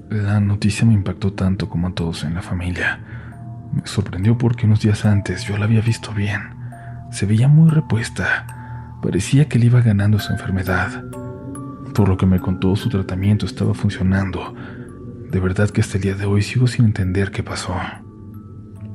La 0.10 0.40
noticia 0.40 0.88
me 0.88 0.94
impactó 0.94 1.34
tanto 1.34 1.70
como 1.70 1.88
a 1.88 1.94
todos 1.94 2.24
en 2.24 2.34
la 2.34 2.42
familia. 2.42 3.00
Me 3.74 3.86
sorprendió 3.86 4.38
porque 4.38 4.66
unos 4.66 4.82
días 4.82 5.06
antes 5.06 5.44
yo 5.44 5.58
la 5.58 5.66
había 5.66 5.82
visto 5.82 6.12
bien. 6.12 6.42
Se 7.12 7.28
veía 7.28 7.48
muy 7.48 7.70
repuesta. 7.70 8.98
Parecía 9.04 9.48
que 9.48 9.60
le 9.60 9.68
iba 9.68 9.82
ganando 9.82 10.18
su 10.18 10.34
enfermedad. 10.34 11.04
Por 11.94 12.10
lo 12.10 12.18
que 12.18 12.26
me 12.26 12.40
contó, 12.40 12.76
su 12.76 12.90
tratamiento 12.90 13.46
estaba 13.46 13.76
funcionando. 13.76 14.56
De 15.30 15.40
verdad 15.40 15.70
que 15.70 15.82
hasta 15.82 15.98
el 15.98 16.04
día 16.04 16.16
de 16.16 16.26
hoy 16.26 16.42
sigo 16.42 16.66
sin 16.66 16.86
entender 16.86 17.30
qué 17.30 17.44
pasó. 17.44 17.76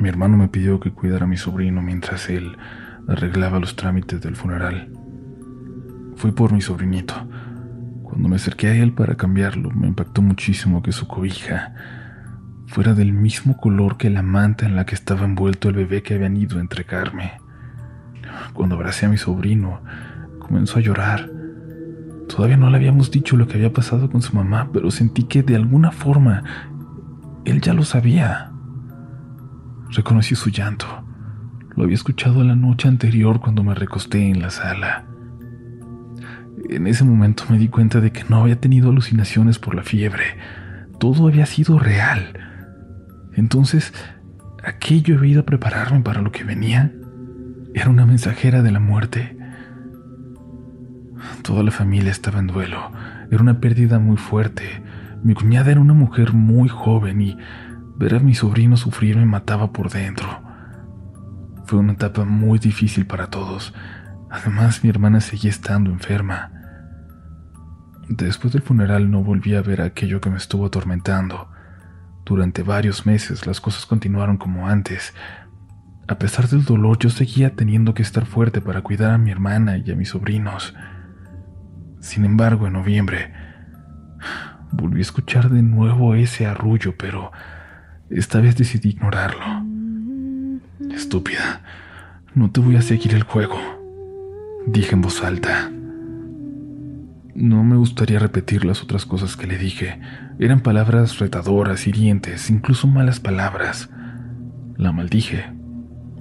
Mi 0.01 0.09
hermano 0.09 0.37
me 0.37 0.49
pidió 0.49 0.81
que 0.81 0.91
cuidara 0.91 1.27
a 1.27 1.29
mi 1.29 1.37
sobrino 1.37 1.81
mientras 1.81 2.29
él 2.29 2.57
arreglaba 3.09 3.59
los 3.59 3.77
trámites 3.77 4.21
del 4.21 4.37
funeral. 4.37 4.91
Fui 6.17 6.33
por 6.33 6.53
mi 6.53 6.61
sobrinito. 6.61 7.15
Cuando 8.03 8.29
me 8.29 8.37
acerqué 8.37 8.69
a 8.69 8.75
él 8.77 8.93
para 8.93 9.17
cambiarlo, 9.17 9.71
me 9.71 9.89
impactó 9.89 10.23
muchísimo 10.23 10.83
que 10.83 10.93
su 10.93 11.07
cobija 11.07 11.75
fuera 12.67 12.95
del 12.95 13.13
mismo 13.13 13.57
color 13.57 13.97
que 13.97 14.11
la 14.11 14.23
manta 14.23 14.67
en 14.67 14.77
la 14.77 14.87
que 14.87 14.95
estaba 14.95 15.25
envuelto 15.25 15.69
el 15.69 15.77
bebé 15.77 16.03
que 16.03 16.15
habían 16.15 16.37
ido 16.37 16.59
a 16.59 16.61
entregarme. 16.61 17.33
Cuando 18.53 18.77
abracé 18.77 19.07
a 19.07 19.09
mi 19.09 19.17
sobrino, 19.17 19.81
comenzó 20.39 20.79
a 20.79 20.83
llorar. 20.83 21.31
Todavía 22.29 22.57
no 22.57 22.71
le 22.71 22.77
habíamos 22.77 23.11
dicho 23.11 23.37
lo 23.37 23.47
que 23.47 23.55
había 23.55 23.73
pasado 23.73 24.11
con 24.11 24.23
su 24.23 24.35
mamá, 24.35 24.71
pero 24.73 24.91
sentí 24.91 25.25
que 25.25 25.43
de 25.43 25.57
alguna 25.57 25.93
forma 25.93 26.43
él 27.45 27.61
ya 27.61 27.75
lo 27.75 27.85
sabía. 27.85 28.51
Reconocí 29.91 30.35
su 30.35 30.51
llanto. 30.51 31.04
Lo 31.77 31.85
había 31.85 31.95
escuchado 31.95 32.45
la 32.45 32.55
noche 32.55 32.89
anterior 32.89 33.41
cuando 33.41 33.63
me 33.65 33.75
recosté 33.75 34.29
en 34.29 34.41
la 34.41 34.51
sala. 34.51 35.07
En 36.69 36.87
ese 36.87 37.05
momento 37.05 37.45
me 37.51 37.59
di 37.59 37.69
cuenta 37.69 38.01
de 38.01 38.13
que 38.13 38.25
no 38.29 38.43
había 38.43 38.61
tenido 38.61 38.91
alucinaciones 38.91 39.59
por 39.59 39.75
la 39.75 39.83
fiebre. 39.83 40.25
Todo 40.99 41.29
había 41.29 41.47
sido 41.47 41.79
real. 41.79 42.39
Entonces, 43.35 43.93
¿aquello 44.63 45.19
había 45.19 45.33
ido 45.33 45.41
a 45.43 45.47
prepararme 45.47 46.01
para 46.01 46.23
lo 46.23 46.33
que 46.33 46.45
venía? 46.45 46.93
Era 47.75 47.91
una 47.91 48.07
mensajera 48.07 48.63
de 48.63 48.71
la 48.71 48.81
muerte. 48.81 49.37
Toda 51.43 51.63
la 51.63 51.71
familia 51.71 52.11
estaba 52.11 52.39
en 52.39 52.47
duelo. 52.47 52.93
Era 53.31 53.43
una 53.43 53.61
pérdida 53.61 53.99
muy 53.99 54.17
fuerte. 54.17 54.83
Mi 55.23 55.35
cuñada 55.35 55.73
era 55.73 55.81
una 55.81 55.95
mujer 55.95 56.33
muy 56.33 56.69
joven 56.69 57.21
y 57.21 57.37
Ver 57.97 58.17
a 58.17 58.19
mi 58.19 58.35
sobrino 58.35 58.77
sufrir 58.77 59.17
me 59.17 59.25
mataba 59.25 59.73
por 59.73 59.89
dentro. 59.89 60.43
Fue 61.67 61.79
una 61.79 61.95
etapa 61.95 62.25
muy 62.25 62.59
difícil 62.59 63.07
para 63.07 63.29
todos. 63.29 63.75
Además, 64.31 64.85
mi 64.85 64.91
hermana 64.91 65.21
seguía 65.21 65.51
estando 65.51 65.91
enferma. 65.91 66.51
Después 68.09 68.53
del 68.53 68.63
funeral 68.63 69.11
no 69.11 69.23
volví 69.23 69.55
a 69.55 69.63
ver 69.63 69.81
aquello 69.81 70.21
que 70.21 70.29
me 70.29 70.37
estuvo 70.37 70.67
atormentando. 70.67 71.49
Durante 72.27 72.63
varios 72.63 73.07
meses 73.07 73.47
las 73.47 73.61
cosas 73.61 73.87
continuaron 73.87 74.37
como 74.37 74.69
antes. 74.69 75.15
A 76.07 76.19
pesar 76.19 76.49
del 76.49 76.65
dolor, 76.65 76.99
yo 76.99 77.09
seguía 77.09 77.55
teniendo 77.55 77.95
que 77.95 78.03
estar 78.03 78.27
fuerte 78.27 78.61
para 78.61 78.83
cuidar 78.83 79.13
a 79.13 79.19
mi 79.19 79.31
hermana 79.31 79.79
y 79.79 79.91
a 79.91 79.97
mis 79.97 80.11
sobrinos. 80.11 80.75
Sin 82.01 82.27
embargo, 82.27 82.67
en 82.67 82.75
noviembre, 82.75 83.33
volví 84.73 84.99
a 84.99 85.03
escuchar 85.03 85.49
de 85.49 85.63
nuevo 85.63 86.15
ese 86.15 86.47
arrullo, 86.47 86.95
pero 86.99 87.33
esta 88.11 88.41
vez 88.41 88.57
decidí 88.57 88.91
ignorarlo. 88.91 89.74
Estúpida, 90.95 91.61
no 92.35 92.53
te 92.53 92.61
voy 92.61 92.77
a 92.77 92.83
seguir 92.83 93.15
el 93.15 93.25
juego, 93.25 93.59
dije 94.67 94.95
en 94.95 95.01
voz 95.01 95.25
alta. 95.25 95.71
No 97.35 97.65
me 97.65 97.77
gustaría 97.77 98.21
repetir 98.21 98.65
las 98.65 98.81
otras 98.81 99.05
cosas 99.05 99.37
que 99.37 99.49
le 99.49 99.59
dije. 99.59 100.01
Eran 100.39 100.61
palabras 100.61 101.19
retadoras, 101.19 101.89
hirientes, 101.89 102.49
incluso 102.49 102.87
malas 102.87 103.19
palabras. 103.19 103.91
La 104.77 104.93
maldije. 104.93 105.53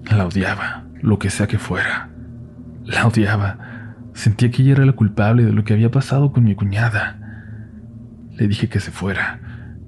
La 0.10 0.26
odiaba, 0.26 0.86
lo 1.02 1.20
que 1.20 1.30
sea 1.30 1.46
que 1.46 1.60
fuera. 1.60 2.10
La 2.84 3.06
odiaba. 3.06 3.94
Sentía 4.14 4.50
que 4.50 4.64
ella 4.64 4.72
era 4.72 4.86
la 4.86 4.94
culpable 4.94 5.46
de 5.46 5.54
lo 5.54 5.64
que 5.64 5.74
había 5.74 5.92
pasado 5.92 6.32
con 6.32 6.46
mi 6.46 6.56
cuñada. 6.56 7.20
Le 8.32 8.48
dije 8.48 8.70
que 8.70 8.80
se 8.80 8.90
fuera, 8.90 9.40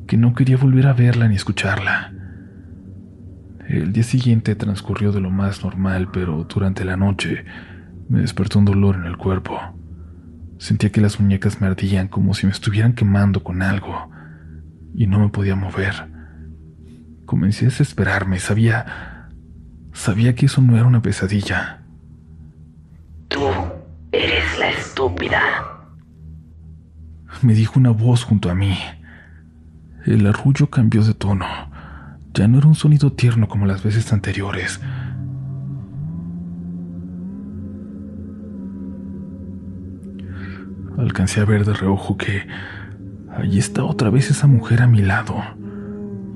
que 0.05 0.15
no 0.15 0.35
quería 0.35 0.57
volver 0.57 0.85
a 0.85 0.93
verla 0.93 1.27
ni 1.27 1.35
escucharla. 1.35 2.14
El 3.67 3.93
día 3.93 4.03
siguiente 4.03 4.55
transcurrió 4.55 5.11
de 5.11 5.21
lo 5.21 5.31
más 5.31 5.63
normal, 5.63 6.09
pero 6.11 6.43
durante 6.43 6.85
la 6.85 6.97
noche 6.97 7.45
me 8.09 8.21
despertó 8.21 8.59
un 8.59 8.65
dolor 8.65 8.95
en 8.95 9.05
el 9.05 9.17
cuerpo. 9.17 9.59
Sentía 10.59 10.91
que 10.91 11.01
las 11.01 11.19
muñecas 11.19 11.59
me 11.61 11.67
ardían 11.67 12.07
como 12.07 12.33
si 12.33 12.45
me 12.45 12.51
estuvieran 12.51 12.93
quemando 12.93 13.43
con 13.43 13.63
algo, 13.63 14.11
y 14.93 15.07
no 15.07 15.19
me 15.19 15.29
podía 15.29 15.55
mover. 15.55 16.09
Comencé 17.25 17.65
a 17.65 17.69
desesperarme, 17.69 18.39
sabía... 18.39 19.29
sabía 19.93 20.35
que 20.35 20.45
eso 20.45 20.61
no 20.61 20.77
era 20.77 20.85
una 20.85 21.01
pesadilla. 21.01 21.81
Tú 23.27 23.47
eres 24.11 24.59
la 24.59 24.69
estúpida. 24.69 25.41
Me 27.41 27.53
dijo 27.55 27.79
una 27.79 27.89
voz 27.89 28.23
junto 28.23 28.51
a 28.51 28.55
mí. 28.55 28.77
El 30.05 30.27
arrullo 30.27 30.69
cambió 30.69 31.03
de 31.03 31.15
tono. 31.15 31.45
Ya 32.35 32.49
no 32.49 32.57
era 32.57 32.67
un 32.67 32.75
sonido 32.75 33.13
tierno 33.13 33.47
como 33.47 33.65
las 33.65 33.81
veces 33.81 34.11
anteriores. 34.11 34.81
Alcancé 40.97 41.39
a 41.39 41.45
ver 41.45 41.63
de 41.63 41.73
reojo 41.73 42.17
que 42.17 42.45
allí 43.33 43.57
está 43.57 43.85
otra 43.85 44.09
vez 44.09 44.29
esa 44.29 44.47
mujer 44.47 44.81
a 44.81 44.87
mi 44.87 45.01
lado 45.01 45.41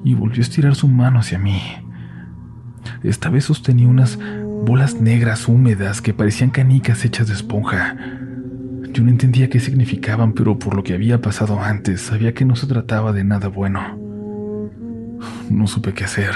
y 0.05 0.15
volvió 0.15 0.39
a 0.39 0.41
estirar 0.41 0.75
su 0.75 0.87
mano 0.87 1.19
hacia 1.19 1.37
mí. 1.37 1.61
Esta 3.03 3.29
vez 3.29 3.43
sostenía 3.43 3.89
unas 3.89 4.17
bolas 4.65 5.01
negras 5.01 5.49
húmedas 5.49 6.01
que 6.01 6.13
parecían 6.13 6.49
canicas 6.49 7.03
hechas 7.03 7.27
de 7.27 7.33
esponja. 7.33 7.97
Yo 8.93 9.03
no 9.03 9.09
entendía 9.09 9.49
qué 9.49 9.59
significaban, 9.59 10.31
pero 10.31 10.59
por 10.59 10.75
lo 10.75 10.83
que 10.83 10.93
había 10.93 11.19
pasado 11.19 11.59
antes, 11.59 11.99
sabía 11.99 12.33
que 12.33 12.45
no 12.45 12.55
se 12.55 12.67
trataba 12.67 13.11
de 13.11 13.25
nada 13.25 13.49
bueno. 13.49 13.98
No 15.49 15.67
supe 15.67 15.93
qué 15.93 16.03
hacer. 16.03 16.31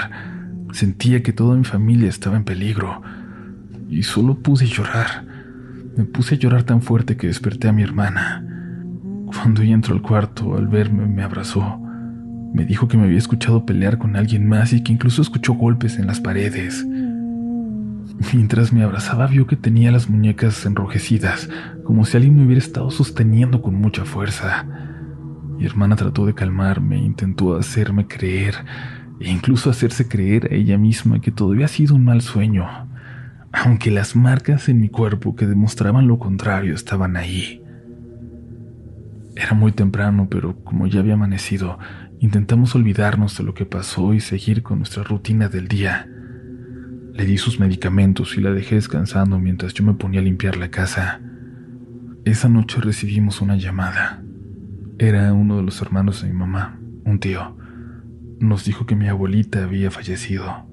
Sentía 0.72 1.22
que 1.22 1.32
toda 1.32 1.56
mi 1.56 1.64
familia 1.64 2.08
estaba 2.08 2.36
en 2.36 2.44
peligro. 2.44 3.02
Y 3.88 4.02
solo 4.02 4.38
pude 4.38 4.66
llorar. 4.66 5.24
Me 5.96 6.04
puse 6.04 6.34
a 6.34 6.38
llorar 6.38 6.64
tan 6.64 6.82
fuerte 6.82 7.16
que 7.16 7.28
desperté 7.28 7.68
a 7.68 7.72
mi 7.72 7.82
hermana. 7.82 8.44
Cuando 9.26 9.62
ella 9.62 9.74
entró 9.74 9.94
al 9.94 10.02
cuarto, 10.02 10.56
al 10.56 10.66
verme, 10.66 11.06
me 11.06 11.22
abrazó. 11.22 11.80
Me 12.52 12.64
dijo 12.64 12.88
que 12.88 12.96
me 12.96 13.04
había 13.04 13.18
escuchado 13.18 13.66
pelear 13.66 13.98
con 13.98 14.16
alguien 14.16 14.48
más 14.48 14.72
y 14.72 14.82
que 14.82 14.92
incluso 14.92 15.22
escuchó 15.22 15.54
golpes 15.54 15.98
en 15.98 16.06
las 16.06 16.20
paredes. 16.20 16.84
Mientras 18.32 18.72
me 18.72 18.82
abrazaba 18.82 19.26
vio 19.26 19.46
que 19.46 19.56
tenía 19.56 19.90
las 19.90 20.08
muñecas 20.08 20.64
enrojecidas, 20.66 21.48
como 21.84 22.04
si 22.04 22.16
alguien 22.16 22.36
me 22.36 22.44
hubiera 22.44 22.60
estado 22.60 22.90
sosteniendo 22.90 23.60
con 23.60 23.74
mucha 23.74 24.04
fuerza. 24.04 24.66
Mi 25.56 25.66
hermana 25.66 25.96
trató 25.96 26.26
de 26.26 26.34
calmarme, 26.34 26.98
intentó 26.98 27.56
hacerme 27.56 28.06
creer, 28.06 28.54
e 29.20 29.30
incluso 29.30 29.70
hacerse 29.70 30.08
creer 30.08 30.48
a 30.50 30.54
ella 30.54 30.78
misma 30.78 31.20
que 31.20 31.30
todo 31.30 31.52
había 31.52 31.68
sido 31.68 31.94
un 31.94 32.04
mal 32.04 32.20
sueño, 32.20 32.66
aunque 33.52 33.90
las 33.90 34.16
marcas 34.16 34.68
en 34.68 34.80
mi 34.80 34.88
cuerpo 34.88 35.36
que 35.36 35.46
demostraban 35.46 36.08
lo 36.08 36.18
contrario 36.18 36.74
estaban 36.74 37.16
ahí. 37.16 37.62
Era 39.36 39.54
muy 39.54 39.72
temprano, 39.72 40.28
pero 40.30 40.56
como 40.64 40.86
ya 40.86 41.00
había 41.00 41.14
amanecido, 41.14 41.78
intentamos 42.20 42.74
olvidarnos 42.74 43.36
de 43.36 43.44
lo 43.44 43.54
que 43.54 43.66
pasó 43.66 44.14
y 44.14 44.20
seguir 44.20 44.62
con 44.62 44.78
nuestra 44.78 45.02
rutina 45.02 45.48
del 45.48 45.68
día. 45.68 46.08
Le 47.12 47.24
di 47.24 47.38
sus 47.38 47.60
medicamentos 47.60 48.36
y 48.36 48.40
la 48.40 48.50
dejé 48.50 48.74
descansando 48.74 49.38
mientras 49.38 49.72
yo 49.74 49.84
me 49.84 49.94
ponía 49.94 50.20
a 50.20 50.24
limpiar 50.24 50.56
la 50.56 50.70
casa. 50.70 51.20
Esa 52.24 52.48
noche 52.48 52.80
recibimos 52.80 53.40
una 53.40 53.56
llamada. 53.56 54.23
Era 54.98 55.32
uno 55.32 55.56
de 55.56 55.62
los 55.62 55.80
hermanos 55.80 56.22
de 56.22 56.28
mi 56.28 56.34
mamá, 56.34 56.78
un 57.04 57.18
tío. 57.18 57.56
Nos 58.40 58.64
dijo 58.64 58.86
que 58.86 58.96
mi 58.96 59.08
abuelita 59.08 59.64
había 59.64 59.90
fallecido. 59.90 60.66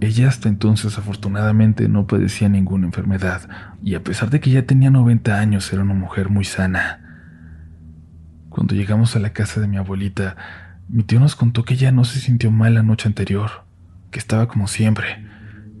Ella 0.00 0.28
hasta 0.28 0.48
entonces 0.48 0.98
afortunadamente 0.98 1.88
no 1.88 2.06
padecía 2.06 2.48
ninguna 2.48 2.86
enfermedad 2.86 3.48
y 3.82 3.94
a 3.94 4.02
pesar 4.02 4.30
de 4.30 4.40
que 4.40 4.50
ya 4.50 4.66
tenía 4.66 4.90
90 4.90 5.38
años 5.38 5.72
era 5.72 5.82
una 5.82 5.94
mujer 5.94 6.28
muy 6.28 6.44
sana. 6.44 7.00
Cuando 8.48 8.74
llegamos 8.74 9.14
a 9.16 9.20
la 9.20 9.32
casa 9.32 9.60
de 9.60 9.68
mi 9.68 9.76
abuelita, 9.76 10.36
mi 10.88 11.04
tío 11.04 11.20
nos 11.20 11.36
contó 11.36 11.64
que 11.64 11.74
ella 11.74 11.92
no 11.92 12.04
se 12.04 12.18
sintió 12.18 12.50
mal 12.50 12.74
la 12.74 12.82
noche 12.82 13.08
anterior, 13.08 13.64
que 14.10 14.18
estaba 14.18 14.48
como 14.48 14.66
siempre, 14.66 15.24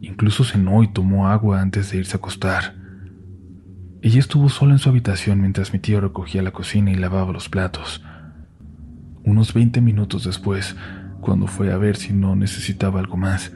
Incluso 0.02 0.42
cenó 0.42 0.82
y 0.82 0.88
tomó 0.88 1.28
agua 1.28 1.60
antes 1.60 1.90
de 1.90 1.98
irse 1.98 2.16
a 2.16 2.18
acostar. 2.18 2.74
Ella 4.04 4.18
estuvo 4.18 4.48
sola 4.48 4.72
en 4.72 4.78
su 4.80 4.88
habitación 4.88 5.40
mientras 5.40 5.72
mi 5.72 5.78
tío 5.78 6.00
recogía 6.00 6.42
la 6.42 6.50
cocina 6.50 6.90
y 6.90 6.96
lavaba 6.96 7.32
los 7.32 7.48
platos. 7.48 8.02
Unos 9.22 9.54
20 9.54 9.80
minutos 9.80 10.24
después, 10.24 10.74
cuando 11.20 11.46
fue 11.46 11.72
a 11.72 11.76
ver 11.76 11.96
si 11.96 12.12
no 12.12 12.34
necesitaba 12.34 12.98
algo 12.98 13.16
más, 13.16 13.52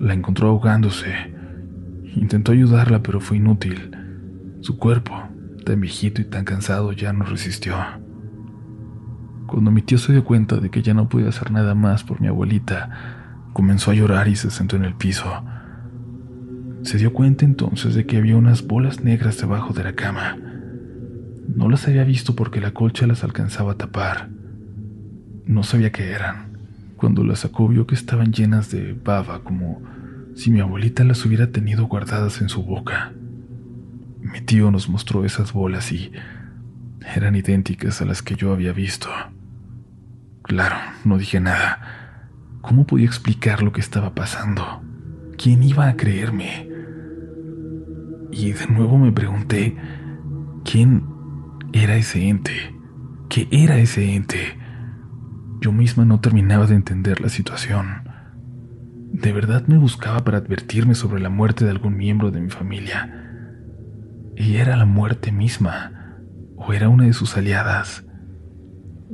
la 0.00 0.14
encontró 0.14 0.48
ahogándose. 0.48 1.14
Intentó 2.16 2.50
ayudarla, 2.50 3.04
pero 3.04 3.20
fue 3.20 3.36
inútil. 3.36 3.96
Su 4.62 4.78
cuerpo, 4.78 5.14
tan 5.64 5.80
viejito 5.80 6.20
y 6.20 6.24
tan 6.24 6.44
cansado, 6.44 6.90
ya 6.90 7.12
no 7.12 7.24
resistió. 7.24 7.76
Cuando 9.46 9.70
mi 9.70 9.82
tío 9.82 9.98
se 9.98 10.10
dio 10.10 10.24
cuenta 10.24 10.56
de 10.56 10.70
que 10.70 10.82
ya 10.82 10.92
no 10.92 11.08
podía 11.08 11.28
hacer 11.28 11.52
nada 11.52 11.76
más 11.76 12.02
por 12.02 12.20
mi 12.20 12.26
abuelita, 12.26 13.44
comenzó 13.52 13.92
a 13.92 13.94
llorar 13.94 14.26
y 14.26 14.34
se 14.34 14.50
sentó 14.50 14.74
en 14.74 14.84
el 14.84 14.94
piso. 14.94 15.44
Se 16.82 16.96
dio 16.96 17.12
cuenta 17.12 17.44
entonces 17.44 17.94
de 17.94 18.06
que 18.06 18.16
había 18.16 18.36
unas 18.36 18.66
bolas 18.66 19.02
negras 19.02 19.38
debajo 19.38 19.74
de 19.74 19.84
la 19.84 19.94
cama. 19.94 20.38
No 21.54 21.68
las 21.68 21.86
había 21.88 22.04
visto 22.04 22.36
porque 22.36 22.60
la 22.60 22.72
colcha 22.72 23.06
las 23.06 23.24
alcanzaba 23.24 23.72
a 23.72 23.76
tapar. 23.76 24.28
No 25.44 25.62
sabía 25.62 25.90
qué 25.90 26.10
eran. 26.10 26.58
Cuando 26.96 27.24
las 27.24 27.40
sacó 27.40 27.68
vio 27.68 27.86
que 27.86 27.94
estaban 27.94 28.32
llenas 28.32 28.70
de 28.70 28.92
baba, 28.92 29.40
como 29.42 29.82
si 30.34 30.50
mi 30.50 30.60
abuelita 30.60 31.04
las 31.04 31.24
hubiera 31.24 31.50
tenido 31.50 31.86
guardadas 31.86 32.40
en 32.40 32.48
su 32.48 32.62
boca. 32.62 33.12
Mi 34.20 34.40
tío 34.40 34.70
nos 34.70 34.88
mostró 34.88 35.24
esas 35.24 35.52
bolas 35.52 35.90
y 35.90 36.12
eran 37.14 37.34
idénticas 37.34 38.00
a 38.02 38.04
las 38.04 38.22
que 38.22 38.34
yo 38.36 38.52
había 38.52 38.72
visto. 38.72 39.08
Claro, 40.42 40.76
no 41.04 41.18
dije 41.18 41.40
nada. 41.40 42.28
¿Cómo 42.60 42.86
podía 42.86 43.06
explicar 43.06 43.62
lo 43.62 43.72
que 43.72 43.80
estaba 43.80 44.14
pasando? 44.14 44.82
¿Quién 45.36 45.62
iba 45.62 45.88
a 45.88 45.96
creerme? 45.96 46.67
Y 48.38 48.52
de 48.52 48.68
nuevo 48.68 48.98
me 48.98 49.10
pregunté, 49.10 49.76
¿quién 50.64 51.04
era 51.72 51.96
ese 51.96 52.28
ente? 52.28 52.72
¿Qué 53.28 53.48
era 53.50 53.78
ese 53.78 54.14
ente? 54.14 54.56
Yo 55.60 55.72
misma 55.72 56.04
no 56.04 56.20
terminaba 56.20 56.66
de 56.66 56.76
entender 56.76 57.20
la 57.20 57.30
situación. 57.30 58.08
¿De 59.12 59.32
verdad 59.32 59.66
me 59.66 59.76
buscaba 59.76 60.22
para 60.22 60.38
advertirme 60.38 60.94
sobre 60.94 61.20
la 61.20 61.30
muerte 61.30 61.64
de 61.64 61.72
algún 61.72 61.96
miembro 61.96 62.30
de 62.30 62.40
mi 62.40 62.48
familia? 62.48 63.12
¿Y 64.36 64.54
era 64.54 64.76
la 64.76 64.84
muerte 64.84 65.32
misma? 65.32 66.20
¿O 66.54 66.72
era 66.72 66.88
una 66.88 67.06
de 67.06 67.14
sus 67.14 67.36
aliadas? 67.36 68.04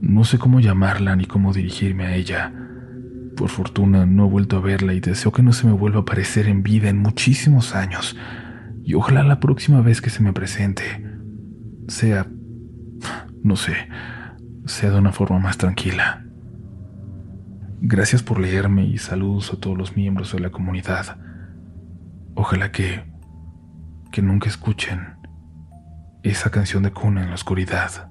No 0.03 0.25
sé 0.25 0.37
cómo 0.37 0.61
llamarla 0.61 1.17
ni 1.17 1.25
cómo 1.25 1.55
dirigirme 1.55 2.05
a 2.05 2.15
ella. 2.15 2.53
Por 3.39 3.49
fortuna 3.49 4.05
no 4.05 4.27
he 4.27 4.29
vuelto 4.29 4.59
a 4.59 4.61
verla 4.61 4.93
y 4.93 5.01
deseo 5.01 5.33
que 5.33 5.43
no 5.43 5.55
se 5.55 5.67
me 5.67 5.73
vuelva 5.73 6.01
a 6.01 6.03
aparecer 6.03 6.47
en 6.47 6.63
vida 6.63 6.91
en 6.91 6.99
muchísimos 6.99 7.75
años 7.75 8.19
y 8.85 8.95
ojalá 8.95 9.23
la 9.23 9.41
próxima 9.41 9.81
vez 9.81 10.03
que 10.03 10.11
se 10.11 10.23
me 10.23 10.35
presente 10.35 10.85
sea, 11.89 12.27
no 13.43 13.57
sé, 13.57 13.75
sea 14.67 14.91
de 14.91 14.99
una 14.99 15.13
forma 15.13 15.39
más 15.39 15.57
tranquila. 15.57 16.25
Gracias 17.81 18.23
por 18.23 18.39
leerme 18.39 18.85
y 18.85 18.99
saludos 18.99 19.53
a 19.53 19.57
todos 19.57 19.77
los 19.77 19.97
miembros 19.97 20.33
de 20.33 20.41
la 20.41 20.51
comunidad. 20.51 21.19
Ojalá 22.35 22.73
que, 22.73 23.05
que 24.13 24.23
nunca 24.23 24.49
escuchen 24.49 25.17
esa 26.23 26.51
canción 26.51 26.83
de 26.83 26.93
cuna 26.93 27.23
en 27.23 27.29
la 27.29 27.35
oscuridad. 27.35 28.11